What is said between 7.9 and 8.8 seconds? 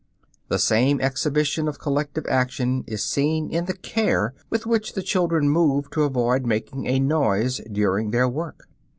their work.